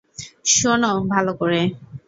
[0.51, 1.61] শোনো ভালো করে।